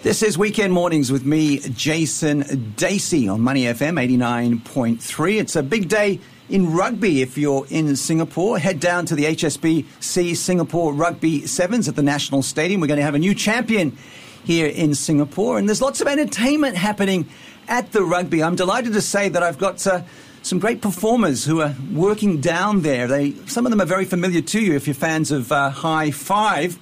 [0.00, 5.40] This is Weekend Mornings with me, Jason Dasey, on Money FM 89.3.
[5.40, 8.60] It's a big day in rugby if you're in Singapore.
[8.60, 12.80] Head down to the HSBC Singapore Rugby Sevens at the National Stadium.
[12.80, 13.98] We're going to have a new champion
[14.44, 17.28] here in Singapore, and there's lots of entertainment happening
[17.66, 18.40] at the rugby.
[18.40, 19.84] I'm delighted to say that I've got.
[19.84, 20.02] Uh,
[20.40, 23.06] some great performers who are working down there.
[23.08, 26.78] They, some of them are very familiar to you if you're fans of uh, Hi-5.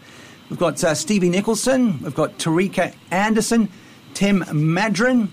[0.49, 3.69] We've got uh, Stevie Nicholson, we've got Tanika Anderson,
[4.15, 5.29] Tim Maddren,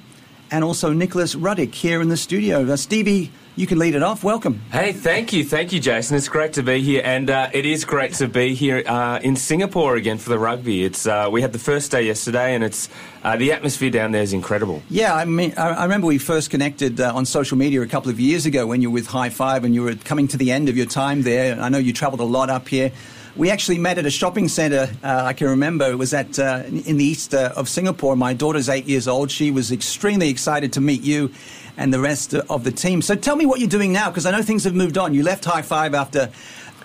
[0.50, 2.66] and also Nicholas Ruddick here in the studio.
[2.66, 4.24] Uh, Stevie, you can lead it off.
[4.24, 4.62] Welcome.
[4.72, 6.18] Hey, thank you, thank you, Jason.
[6.18, 9.36] It's great to be here, and uh, it is great to be here uh, in
[9.36, 10.84] Singapore again for the rugby.
[10.84, 12.90] It's uh, we had the first day yesterday, and it's
[13.24, 14.82] uh, the atmosphere down there is incredible.
[14.90, 18.20] Yeah, I mean, I remember we first connected uh, on social media a couple of
[18.20, 20.76] years ago when you were with Hi-5, and you were coming to the end of
[20.76, 21.62] your time there.
[21.62, 22.92] I know you travelled a lot up here.
[23.36, 24.88] We actually met at a shopping centre.
[25.04, 28.16] Uh, I can remember it was at uh, in the east uh, of Singapore.
[28.16, 29.32] My daughter's eight years old.
[29.32, 31.32] She was extremely excited to meet you
[31.76, 33.02] and the rest of the team.
[33.02, 35.16] So tell me what you're doing now, because I know things have moved on.
[35.16, 36.30] You left Hi-5 after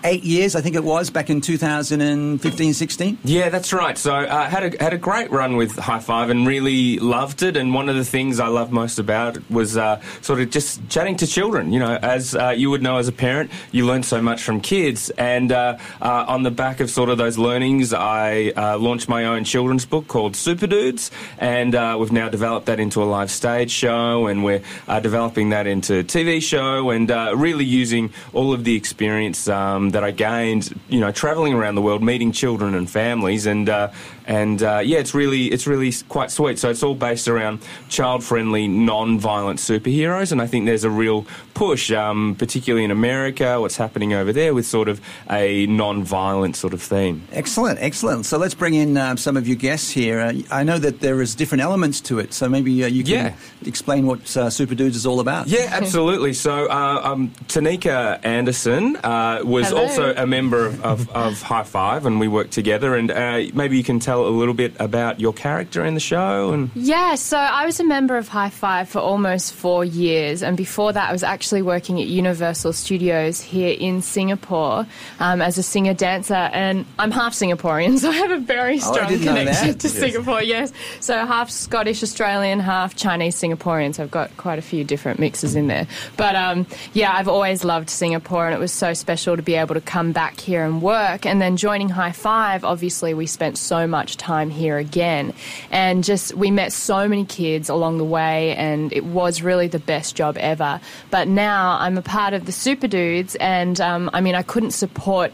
[0.03, 3.17] eight years, I think it was, back in 2015 16.
[3.23, 3.97] Yeah, that's right.
[3.97, 7.57] So I uh, had, a, had a great run with Hi-5 and really loved it.
[7.57, 10.87] And one of the things I love most about it was uh, sort of just
[10.89, 11.73] chatting to children.
[11.73, 14.61] You know, as uh, you would know as a parent, you learn so much from
[14.61, 15.09] kids.
[15.11, 19.25] And uh, uh, on the back of sort of those learnings, I uh, launched my
[19.25, 21.11] own children's book called Super Dudes.
[21.37, 24.27] And we've now developed that into a live stage show.
[24.27, 24.61] And we're
[25.01, 29.47] developing that into a TV show and really using all of the experience.
[29.47, 33.69] Um, that I gained, you know, traveling around the world, meeting children and families, and
[33.69, 33.91] uh,
[34.29, 36.59] and uh, yeah, it's really it's really quite sweet.
[36.59, 41.91] So it's all based around child-friendly, non-violent superheroes, and I think there's a real push,
[41.91, 46.81] um, particularly in America, what's happening over there with sort of a non-violent sort of
[46.81, 47.23] theme.
[47.31, 48.27] Excellent, excellent.
[48.27, 50.19] So let's bring in um, some of your guests here.
[50.19, 53.11] Uh, I know that there is different elements to it, so maybe uh, you can
[53.11, 53.35] yeah.
[53.65, 55.47] explain what uh, Super Dudes is all about.
[55.47, 56.33] Yeah, absolutely.
[56.33, 59.81] So uh, um, Tanika Anderson was Hello.
[59.81, 62.95] also a member of, of, of, Hi-5, and we worked together.
[62.95, 63.07] And
[63.55, 66.51] maybe you can tell tell a little bit about your character in the show?
[66.51, 70.93] And yeah, so I was a member of Hi-5 for almost four years, and before
[70.93, 74.85] that, I was actually working at Universal Studios here in Singapore
[75.19, 76.33] um, as a singer dancer.
[76.33, 79.97] And I'm half Singaporean, so I have a very oh, strong oh, connection to yes.
[79.97, 80.41] Singapore.
[80.41, 83.95] Yes, so half Scottish Australian, half Chinese Singaporean.
[83.95, 85.87] So I've got quite a few different mixes in there.
[86.17, 89.75] But um, yeah, I've always loved Singapore, and it was so special to be able
[89.75, 91.25] to come back here and work.
[91.25, 95.33] And then joining Hi-5, obviously, we spent so much much time here again.
[95.71, 99.79] And just, we met so many kids along the way, and it was really the
[99.79, 100.81] best job ever.
[101.11, 104.71] But now I'm a part of the Super Dudes, and um, I mean, I couldn't
[104.71, 105.31] support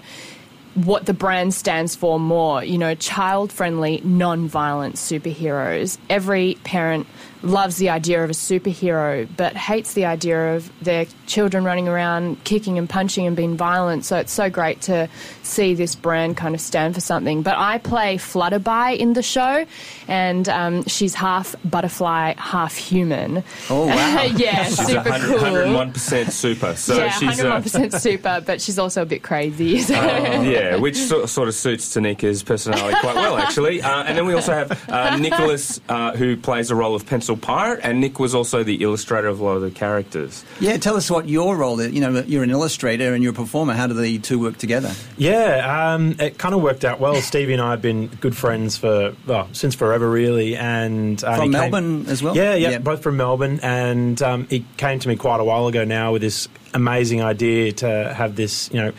[0.74, 5.98] what the brand stands for more, you know, child friendly, non violent superheroes.
[6.10, 7.08] Every parent
[7.46, 12.44] loves the idea of a superhero but hates the idea of their children running around
[12.44, 14.06] kicking and punching and being violent.
[14.06, 15.08] So it's so great to
[15.44, 17.42] see this brand kind of stand for something.
[17.42, 19.66] But I play Flutterby in the show,
[20.08, 23.44] and um, she's half butterfly, half human.
[23.70, 24.24] Oh, wow.
[24.36, 25.40] yeah, she's super 100, cool.
[25.40, 26.76] 101% super.
[26.76, 28.00] So yeah, she's 101% uh...
[28.00, 29.80] super, but she's also a bit crazy.
[29.80, 29.96] So.
[30.16, 33.82] Uh, yeah, which sort, sort of suits Tanika's personality quite well, actually.
[33.82, 37.35] Uh, and then we also have uh, Nicholas, uh, who plays a role of Pencil
[37.38, 40.44] Pirate, and Nick was also the illustrator of a lot of the characters.
[40.60, 41.94] Yeah, tell us what your role is.
[41.94, 43.74] You know, you're an illustrator and you're a performer.
[43.74, 44.92] How do the two work together?
[45.18, 47.16] Yeah, um, it kind of worked out well.
[47.22, 50.56] Stevie and I have been good friends for well, since forever, really.
[50.56, 52.36] And uh, from Melbourne came, as well.
[52.36, 53.60] Yeah, yeah, yeah, both from Melbourne.
[53.62, 57.72] And um, he came to me quite a while ago now with this amazing idea
[57.72, 58.94] to have this, you know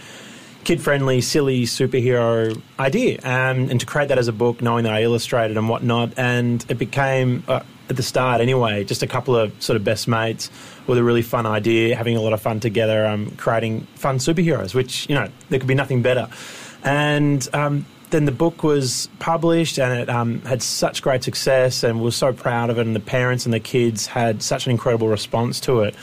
[0.67, 3.21] kid friendly, silly superhero idea.
[3.23, 6.19] Um, and to create that as a book, knowing that I illustrated and whatnot.
[6.19, 10.09] And it became, uh, at the start anyway, just a couple of sort of best
[10.09, 10.51] mates
[10.87, 14.75] with a really fun idea, having a lot of fun together, um, creating fun superheroes,
[14.75, 16.29] which, you know, there could be nothing better.
[16.83, 22.01] And um, then the book was published and it um, had such great success and
[22.01, 24.73] we are so proud of it and the parents and the kids had such an
[24.73, 25.95] incredible response to it.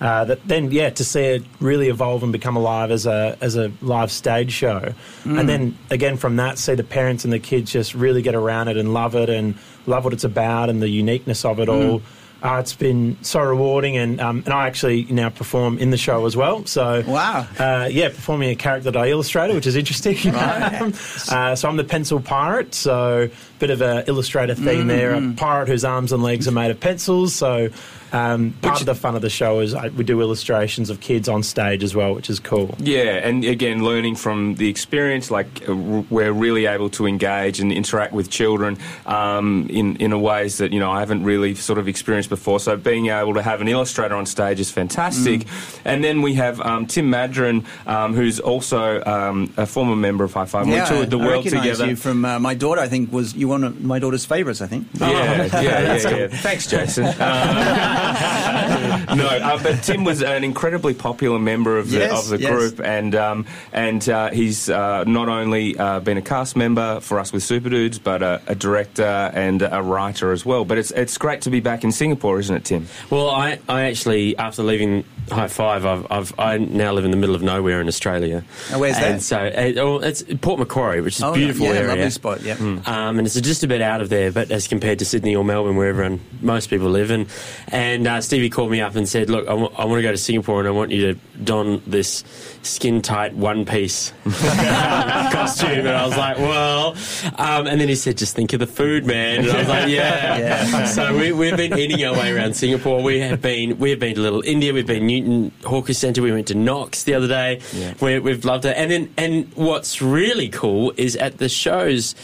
[0.00, 3.56] Uh, that then, yeah, to see it really evolve and become alive as a as
[3.56, 4.94] a live stage show,
[5.24, 5.38] mm.
[5.38, 8.68] and then again from that, see the parents and the kids just really get around
[8.68, 9.56] it and love it and
[9.86, 11.92] love what it's about and the uniqueness of it mm.
[11.92, 12.02] all.
[12.42, 16.24] Uh, it's been so rewarding, and um, and I actually now perform in the show
[16.24, 16.64] as well.
[16.64, 20.16] So wow, uh, yeah, performing a character that I illustrated, which is interesting.
[20.40, 20.82] Right.
[21.30, 22.74] uh, so I'm the pencil pirate.
[22.74, 25.12] So bit of a illustrator theme there.
[25.12, 27.34] A pirate whose arms and legs are made of pencils.
[27.34, 27.68] So
[28.12, 31.28] um, part of the fun of the show is I, we do illustrations of kids
[31.28, 32.74] on stage as well, which is cool.
[32.78, 37.72] Yeah, and again, learning from the experience, like uh, we're really able to engage and
[37.72, 41.78] interact with children um, in in a ways that you know I haven't really sort
[41.78, 42.60] of experienced before.
[42.60, 45.46] So being able to have an illustrator on stage is fantastic.
[45.84, 50.32] And then we have um, Tim Maddren, um, who's also um, a former member of
[50.32, 50.66] Hi-5.
[50.66, 51.86] we toured the I world recognise together.
[51.90, 52.80] you from uh, my daughter.
[52.80, 54.60] I think was you one of my daughter's favourites.
[54.60, 54.86] I think.
[54.94, 55.08] Yeah,
[55.60, 56.28] yeah, yeah, yeah.
[56.28, 57.04] Thanks, Jason.
[59.16, 62.50] No, uh, but Tim was an incredibly popular member of the Yes, of the yes.
[62.50, 67.18] group, and um, and uh, he's uh, not only uh, been a cast member for
[67.18, 69.02] us with Super Dudes, but a, a director
[69.34, 70.64] and a writer as well.
[70.64, 72.86] But it's it's great to be back in Singapore, isn't it, Tim?
[73.10, 77.36] Well, I, I actually, after leaving Hi-5, I've, I've, I now live in the middle
[77.36, 78.42] of nowhere in Australia.
[78.72, 79.22] Oh, where's and that?
[79.22, 81.88] so, it, oh, it's Port Macquarie, which is Oh, a beautiful yeah, area.
[81.88, 82.42] lovely spot.
[82.42, 82.56] Yeah.
[82.56, 82.86] Mm.
[82.88, 85.44] Um, and it's just a bit out of there, but as compared to Sydney or
[85.44, 87.10] Melbourne, where everyone, most people live.
[87.12, 87.28] And,
[87.68, 90.58] and uh, Stevie called me up and said, Look, I want to go to Singapore
[90.58, 92.24] and I want you to don this
[92.62, 95.86] skin tight one piece costume.
[95.86, 96.96] And I was like, Well,
[97.38, 99.40] um, and then he said, Just think of the food, man.
[99.44, 100.38] And I was like, Yeah.
[100.40, 100.86] Yeah.
[100.86, 103.02] So we, we've been eating our way around Singapore.
[103.02, 104.72] We have been, we have been to Little India.
[104.72, 106.22] We've been Newton Hawker Centre.
[106.22, 107.60] We went to Knox the other day.
[107.72, 107.94] Yeah.
[108.00, 108.76] We, we've loved it.
[108.76, 112.14] And then, and what's really cool is at the shows,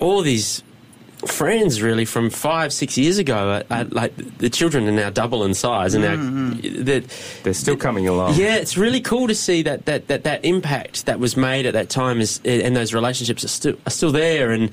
[0.00, 0.62] all these
[1.26, 5.94] friends really from five, six years ago, like the children are now double in size,
[5.94, 6.84] and now mm-hmm.
[6.84, 7.08] that
[7.44, 8.34] They're still coming along.
[8.34, 11.74] yeah, it's really cool to see that that, that, that impact that was made at
[11.74, 14.70] that time is and those relationships are still are still there, and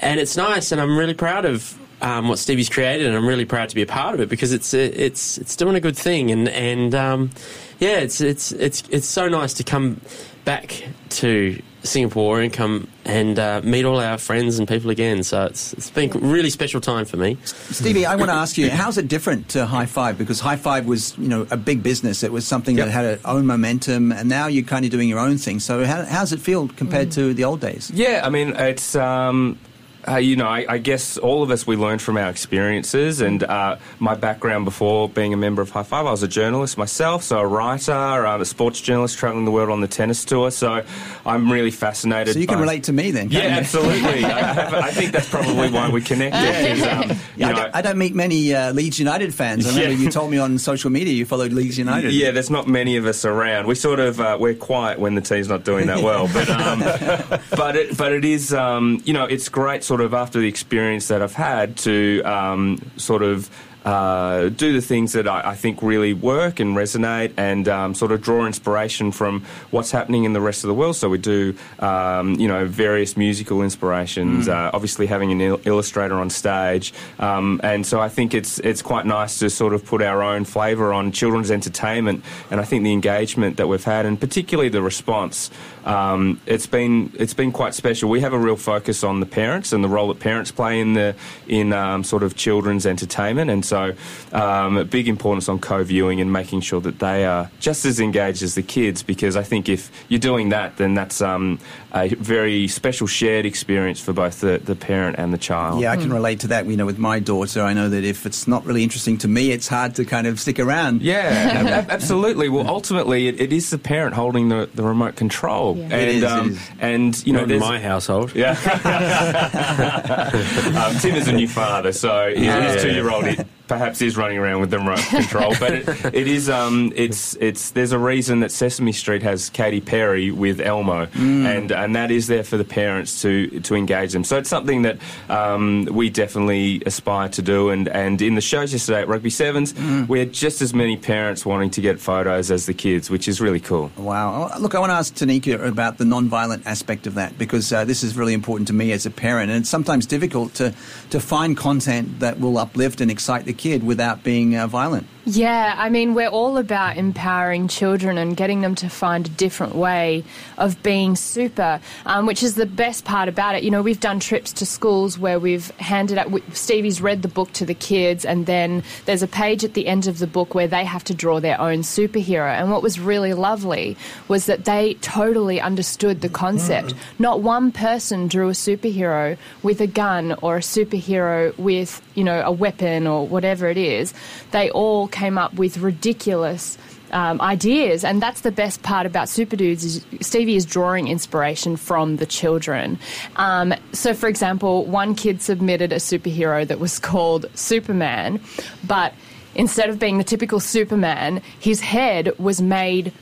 [0.00, 1.78] and it's nice, and I'm really proud of.
[2.04, 4.52] Um, what Stevie's created, and I'm really proud to be a part of it because
[4.52, 7.30] it's it's it's doing a good thing, and and um,
[7.78, 10.02] yeah, it's it's it's it's so nice to come
[10.44, 15.22] back to Singapore and come and uh, meet all our friends and people again.
[15.22, 17.38] So it's it's been a really special time for me.
[17.44, 20.18] Stevie, I want to ask you, how's it different to Hi-5?
[20.18, 22.22] Because Hi-5 was, you know, a big business.
[22.22, 22.86] It was something Yep.
[22.86, 25.58] that had its own momentum, and now you're kind of doing your own thing.
[25.58, 27.90] So how, how's it feel compared to the old days?
[27.94, 28.94] Yeah, I mean, it's.
[28.94, 29.58] Um,
[30.06, 33.42] uh, you know, I, I guess all of us we learn from our experiences, and
[33.42, 37.38] uh, my background before being a member of Hi-5, I was a journalist myself, so
[37.38, 37.92] a writer,
[38.26, 40.50] um, a sports journalist, traveling the world on the tennis tour.
[40.50, 40.84] So
[41.26, 42.34] I'm really fascinated.
[42.34, 43.30] So you can by- relate to me then.
[43.30, 43.48] Yeah, you?
[43.50, 44.24] absolutely.
[44.24, 46.34] I, have, I think that's probably why we connected.
[46.78, 49.66] 'cause, um, Yeah, I, know, don't, I don't meet many uh, Leeds United fans.
[49.66, 49.98] I remember Yeah.
[50.04, 52.12] you told me on social media you followed Leeds United.
[52.12, 53.66] Yeah, there's not many of us around.
[53.66, 56.80] We sort of uh, we're quiet when the team's not doing that well, but um,
[57.56, 61.08] but it but it is um, you know it's great sort of after the experience
[61.08, 63.50] that I've had to um, sort of.
[63.84, 68.12] Uh, do the things that I, I think really work and resonate, and um, sort
[68.12, 70.96] of draw inspiration from what's happening in the rest of the world.
[70.96, 74.48] So we do, um, you know, various musical inspirations.
[74.48, 78.80] Uh, obviously, having an il- illustrator on stage, um, and so I think it's it's
[78.82, 82.24] quite nice to sort of put our own flavour on children's entertainment.
[82.50, 85.50] And I think the engagement that we've had, and particularly the response,
[85.84, 88.08] um, it's been it's been quite special.
[88.08, 90.94] We have a real focus on the parents and the role that parents play in
[90.94, 91.14] the
[91.46, 96.32] in um, sort of children's entertainment, and so um, a big importance on co-viewing and
[96.32, 99.02] making sure that they are just as engaged as the kids.
[99.02, 101.58] Because I think if you're doing that, then that's um,
[101.94, 105.80] a very special shared experience for both the, the parent and the child.
[105.80, 106.66] Yeah, I can relate to that.
[106.66, 109.50] You know, with my daughter, I know that if it's not really interesting to me,
[109.50, 111.02] it's hard to kind of stick around.
[111.02, 111.20] Yeah,
[111.54, 112.48] ab- ab- absolutely.
[112.48, 115.84] Well, ultimately, it, it is the parent holding the, the remote control, Yeah.
[115.84, 116.70] and It is, um, is.
[116.80, 118.32] and you know, in my household.
[118.34, 118.54] yeah.
[120.76, 122.76] um, Tim is a new father, so his, Yeah.
[122.76, 125.54] two-year-old i- perhaps is running around with the remote control.
[125.58, 127.70] But it, it is, um, it's, it's.
[127.70, 132.26] There's a reason that Sesame Street has Katy Perry with Elmo, and and that is
[132.26, 134.24] there for the parents to to engage them.
[134.24, 134.98] So it's something that
[135.28, 137.70] um, we definitely aspire to do.
[137.70, 139.74] And and in the shows yesterday at Rugby Sevens,
[140.08, 143.40] we had just as many parents wanting to get photos as the kids, which is
[143.40, 143.90] really cool.
[143.96, 144.50] Wow.
[144.54, 147.84] Oh, Look, I want to ask Tanika about the non-violent aspect of that because uh,
[147.84, 150.74] this is really important to me as a parent, and it's sometimes difficult to
[151.10, 155.06] to find content that will uplift and excite the kid without being uh, violent.
[155.26, 159.74] Yeah, I mean, we're all about empowering children and getting them to find a different
[159.74, 160.22] way
[160.58, 163.62] of being super, um, which is the best part about it.
[163.62, 167.50] You know, we've done trips to schools where we've handed out, Stevie's read the book
[167.54, 170.68] to the kids, and then there's a page at the end of the book where
[170.68, 172.50] they have to draw their own superhero.
[172.50, 173.96] And what was really lovely
[174.28, 176.92] was that they totally understood the concept.
[177.18, 182.42] Not one person drew a superhero with a gun or a superhero with, you know,
[182.44, 184.14] a weapon or whatever it is.
[184.50, 186.78] They all came up with ridiculous
[187.12, 189.84] um, ideas, and that's the best part about Super Dudes.
[189.84, 192.98] Is Stevie is drawing inspiration from the children.
[193.36, 198.40] Um, so, for example, one kid submitted a superhero that was called Superman,
[198.86, 199.14] but
[199.54, 203.12] instead of being the typical Superman, his head was made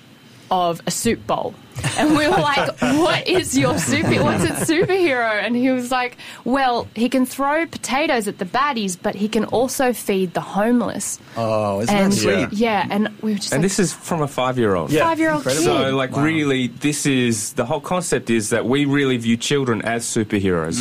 [0.51, 1.55] of a soup bowl.
[1.99, 5.43] And we were like, what is your super, what's its superhero?
[5.43, 9.45] And he was like, well, he can throw potatoes at the baddies, but he can
[9.47, 11.19] also feed the homeless.
[11.37, 12.17] Oh, isn't And that
[12.51, 12.53] sweet?
[12.59, 14.91] yeah, and we were just And like, this is from a five-year-old.
[14.91, 15.05] Yeah.
[15.05, 15.77] five-year-old incredible.
[15.79, 15.89] kid.
[15.91, 16.23] So, like, Wow.
[16.25, 20.77] really, this is the whole concept is that we really view children as superheroes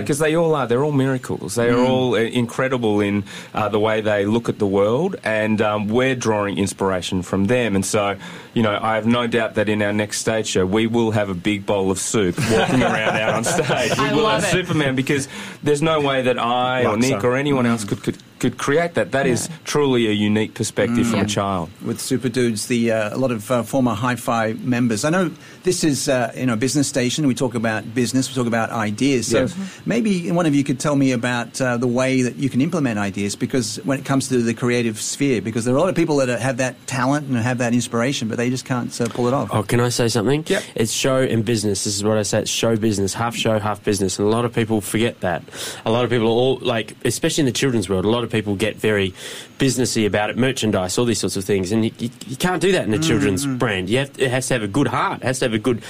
[0.00, 0.66] because they all are.
[0.66, 1.54] They're all miracles.
[1.54, 5.60] They are all uh, incredible in uh, the way they look at the world, and
[5.60, 7.74] um, we're drawing inspiration from them.
[7.74, 8.16] And so,
[8.54, 11.28] you know, I have no doubt that in our next stage show, we will have
[11.28, 13.96] a big bowl of soup walking around out on stage.
[13.98, 14.66] We I will love have it.
[14.66, 15.28] Superman because
[15.62, 19.12] there's no way that I or Nick or anyone else could, could could create that.
[19.12, 21.24] That is truly a unique perspective from Yeah.
[21.24, 21.70] a child.
[21.88, 24.44] with Super Dudes, the uh, a lot of uh, former Hi-Fi
[24.76, 25.04] members.
[25.04, 25.30] I know
[25.62, 27.26] this is uh, you know a business station.
[27.26, 28.28] We talk about business.
[28.28, 29.26] We talk about ideas.
[29.28, 29.54] So Yes.
[29.86, 32.98] maybe one of you could tell me about uh, the way that you can implement
[32.98, 33.36] ideas.
[33.36, 36.16] Because when it comes to the creative sphere, because there are a lot of people
[36.16, 39.34] that have that talent and have that inspiration, but they just can't uh, pull it
[39.34, 39.48] off.
[39.52, 40.44] Oh, can I say something?
[40.48, 40.62] Yep.
[40.74, 41.84] It's show and business.
[41.84, 42.40] This is what I say.
[42.40, 44.18] It's show business, half show, half business.
[44.18, 45.42] And a lot of people forget that.
[45.86, 48.30] A lot of people are all like, especially in the children's world, a lot of
[48.32, 49.12] people get very
[49.58, 51.70] businessy about it, merchandise, all these sorts of things.
[51.70, 53.88] And you, you, you can't do that in a children's brand.
[53.88, 55.20] You have, it has to have a good heart.
[55.20, 55.82] It has to have a good,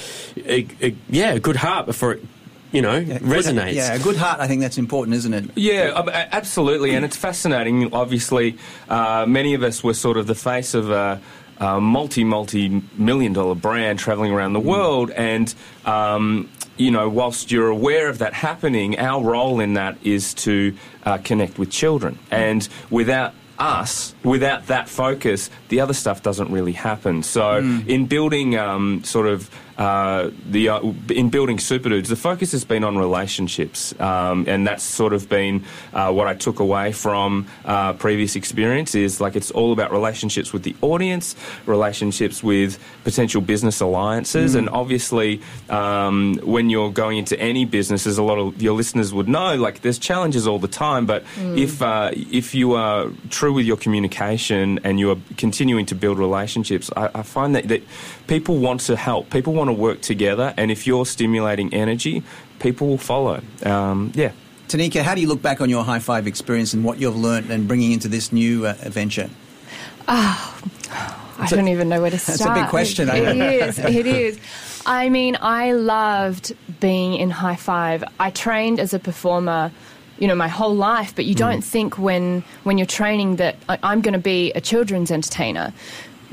[0.45, 2.23] a, a, yeah, a good heart before it,
[2.73, 3.75] you know, Yeah, good- resonates.
[3.75, 4.41] Yeah, a good heart.
[4.41, 5.45] I think that's important, isn't it?
[5.55, 7.93] Yeah, um, absolutely, and it's fascinating.
[7.95, 8.57] Obviously,
[8.89, 11.21] uh, many of us were sort of the face of a,
[11.81, 15.55] multi, multi million dollar brand traveling around the world, and
[15.85, 20.75] um, you know, whilst you're aware of that happening, our role in that is to
[21.05, 26.73] uh, connect with children, and without us, without that focus, the other stuff doesn't really
[26.73, 27.23] happen.
[27.23, 32.53] So, in building um, sort of uh, the uh, in building Super Dudes, the focus
[32.53, 36.93] has been on relationships, um, and that's sort of been uh, what I took away
[36.93, 38.95] from uh, previous experience.
[38.95, 41.35] Is like it's all about relationships with the audience,
[41.67, 48.19] relationships with potential business alliances, and obviously um, when you're going into any business, as
[48.19, 51.07] a lot of your listeners would know, like there's challenges all the time.
[51.07, 55.95] But if uh, if you are true with your communication and you are continuing to
[55.95, 57.83] build relationships, I, I find that, that
[58.27, 59.31] people want to help.
[59.31, 62.23] People want to work together, and if you're stimulating energy,
[62.59, 63.43] people will follow.
[63.65, 64.33] Um, yeah.
[64.69, 67.69] Tanika, how do you look back on your Hi-5 experience and what you've learned and
[67.69, 69.29] bringing into this new uh, venture?
[70.09, 72.39] I don't even know where to start.
[72.39, 73.49] That's a big question, I It know.
[73.49, 73.79] is.
[73.79, 74.39] It is.
[74.87, 78.05] I mean, I loved being in Hi-5.
[78.19, 79.71] I trained as a performer,
[80.19, 81.15] you know, my whole life.
[81.15, 84.61] But you don't think when when you're training that I- I'm going to be a
[84.61, 85.73] children's entertainer,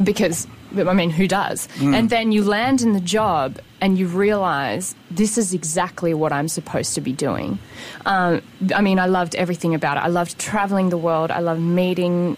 [0.03, 1.67] because I mean, who does?
[1.95, 6.47] And then you land in the job and you realize this is exactly what I'm
[6.47, 7.59] supposed to be doing.
[8.05, 8.41] Um,
[8.75, 10.01] I mean, I loved everything about it.
[10.01, 11.31] I loved traveling the world.
[11.31, 12.37] I loved meeting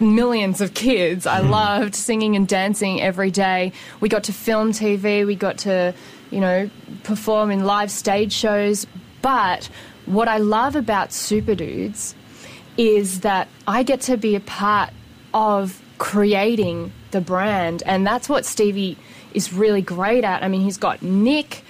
[0.00, 1.26] millions of kids.
[1.26, 3.72] I loved singing and dancing every day.
[4.00, 5.94] We got to film TV, we got to,
[6.30, 6.70] you know,
[7.02, 8.86] perform in live stage shows.
[9.22, 9.68] But
[10.06, 12.14] what I love about Super Dudes
[12.76, 14.90] is that I get to be a part
[15.34, 17.82] of creating the brand.
[17.86, 18.96] And that's what Stevie
[19.34, 20.42] is really great at.
[20.42, 21.62] I mean, he's got Nick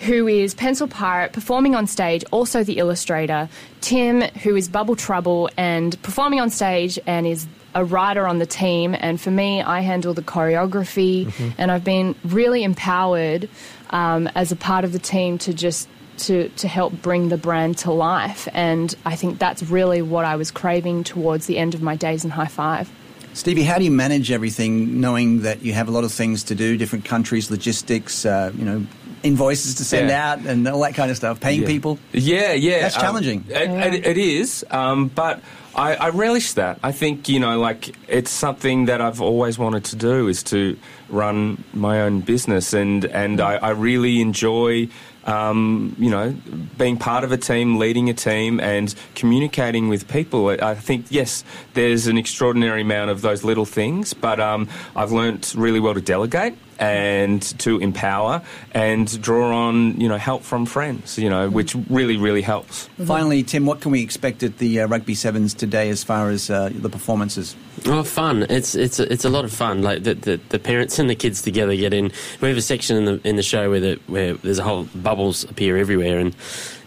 [0.00, 3.48] who is Pencil Pirate, performing on stage, also the illustrator.
[3.80, 8.46] Tim, who is Bubble Trouble and performing on stage and is a writer on the
[8.46, 8.94] team.
[8.98, 13.48] And for me, I handle the choreography, and I've been really empowered
[13.90, 15.88] um, as a part of the team to just.
[16.18, 18.46] To, to help bring the brand to life.
[18.52, 22.24] And I think that's really what I was craving towards the end of my days
[22.24, 22.86] in Hi-5.
[23.34, 26.54] Stevie, how do you manage everything, knowing that you have a lot of things to
[26.54, 28.86] do, different countries, logistics, uh, you know,
[29.24, 30.32] invoices to send Yeah.
[30.32, 31.66] out, and all that kind of stuff, paying Yeah.
[31.66, 31.98] people?
[32.12, 32.82] Yeah, yeah.
[32.82, 33.44] That's um, challenging.
[33.48, 35.40] it, it- it is, um, but
[35.74, 36.78] I, I relish that.
[36.84, 40.76] I think you know, like it's something that I've always wanted to do is to
[41.08, 44.88] run my own business, and and I, I really enjoy.
[45.26, 46.36] Um, you know,
[46.76, 50.48] being part of a team, leading a team, and communicating with people.
[50.50, 55.12] I I think yes, there's an extraordinary amount of those little things, but um, I've
[55.12, 60.66] learnt really well to delegate and to empower and draw on you know help from
[60.66, 61.18] friends.
[61.18, 62.88] You know, which really really helps.
[63.04, 66.50] Finally, Tim, what can we expect at the uh, Rugby Sevens today as far as
[66.50, 67.56] uh, the performances?
[67.86, 68.46] Oh, fun!
[68.48, 69.82] It's it's a, it's a lot of fun.
[69.82, 72.12] Like the, the, the parents and the kids together get in.
[72.40, 74.84] We have a section in the in the show where the, where there's a whole
[74.94, 76.34] bubbles appear everywhere, and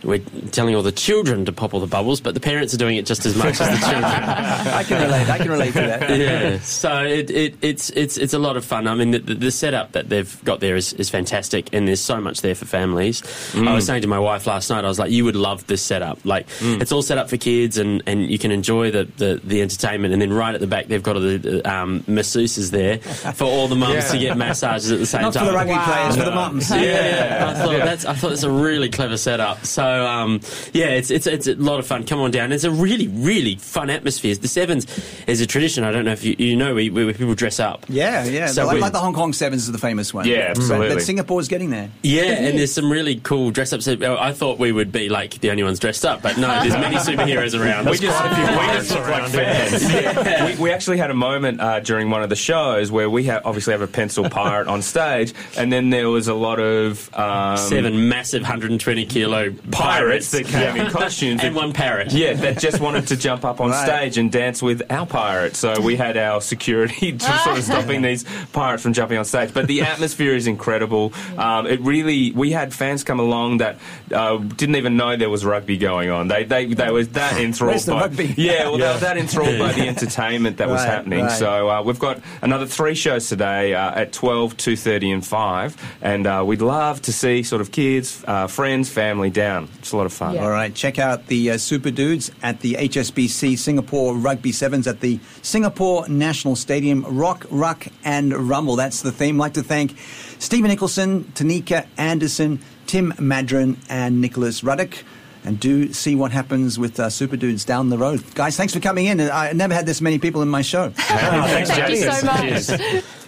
[0.04, 0.20] we're
[0.51, 3.06] telling all the children to pop all the bubbles, but the parents are doing it
[3.06, 4.04] just as much as the children.
[4.13, 5.30] I can relate.
[5.30, 6.18] I can relate to that.
[6.18, 8.88] yeah, so it, it, it's it's it's a lot of fun.
[8.88, 12.22] I mean, the, the setup that they've got there is, is fantastic, and there's so
[12.22, 13.22] much there for families.
[13.56, 13.88] I was mm.
[13.88, 16.24] saying to my wife last night, I was like, "You would love this setup.
[16.25, 16.82] Like, mm.
[16.82, 20.13] it's all set up for kids, and, and you can enjoy the, the, the entertainment.
[20.13, 23.00] And then right at the back, they've got all the the, um, masseuses there
[23.34, 25.46] for all the mums to get massages at the same Not time.
[25.46, 26.70] for the rugby players, for the mums.
[26.70, 27.50] Yeah, yeah.
[27.50, 29.65] I thought that's I thought it's a really clever setup.
[29.65, 30.41] So um,
[30.74, 32.06] yeah, it's it's it's a lot of fun.
[32.06, 32.51] Come on down.
[32.51, 34.36] It's a really really fun atmosphere.
[34.36, 34.86] The sevens
[35.27, 35.84] is a tradition.
[35.84, 37.86] I don't know if you, you know we, where people dress up.
[37.89, 38.48] Yeah, yeah.
[38.48, 40.27] So like, like the Hong Kong Sevens is the famous one.
[40.27, 40.96] Yeah, absolutely.
[40.96, 41.89] But Singapore's getting there.
[42.03, 43.88] Yeah, and there's some really cool dress ups.
[43.88, 46.96] I thought we would be like the only ones dressed up, but no, there's many
[46.98, 47.86] superheroes around.
[47.86, 49.94] We just, we just look like fans.
[49.94, 50.46] Yeah.
[50.46, 53.41] we, we actually had a moment uh, during one of the shows where we ha-
[53.43, 57.57] obviously have a pencil pirate on stage, and then there was a lot of um,
[57.57, 61.41] Seven massive 120 kilo pirates pirates, that came in costumes.
[61.43, 62.13] and one parrot.
[62.13, 63.86] Yeah, that just wanted to jump up on Right.
[63.86, 65.55] stage and dance with our pirate.
[65.55, 69.53] So we had our security just sort of stopping these pirates from jumping on stage.
[69.55, 71.12] But the atmosphere is incredible.
[71.39, 73.77] Um, it really, we had fans come along that
[74.13, 76.27] uh, didn't even know there was rugby going on.
[76.27, 78.36] They they, they were that enthralled Where's the by rugby?
[78.38, 81.25] yeah, well, they were that enthralled by the entertainment that was Right, happening.
[81.25, 81.31] right.
[81.38, 85.97] So uh, we've got another three shows today uh, at 12, 2.30 and 5.
[86.01, 89.69] And uh, we'd love to see sort of kids, uh, friends, family down.
[89.79, 90.36] It's a lot of fun.
[90.36, 90.43] Yeah.
[90.43, 95.00] All right, check out the uh, Super Dudes at the HSBC Singapore Rugby Sevens at
[95.01, 97.03] the Singapore National Stadium.
[97.07, 98.75] Rock, Ruck, and Rumble.
[98.75, 99.38] That's the theme.
[99.38, 99.97] like to thank
[100.39, 105.03] Stephen Nicholson, Tanika Anderson, Tim Maddren, and Nicholas Ruddock.
[105.46, 108.22] And do see what happens with uh, Super Dudes down the road.
[108.36, 109.22] Guys, thanks for coming in.
[109.22, 110.89] I never had this many people in my show.
[110.89, 112.67] Thanks, Thank you so much.
[112.67, 113.03] Cheers.